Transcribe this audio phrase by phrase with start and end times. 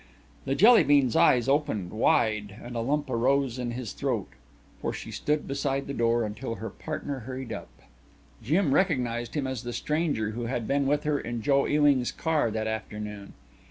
[0.45, 4.29] The Jelly bean's eyes opened wide and a lump arose in his throat.
[4.81, 7.69] For she stood beside the door until her partner hurried up.
[8.41, 12.49] Jim recognized him as the stranger who had been with her in Joe Ewing's car
[12.49, 13.33] that afternoon.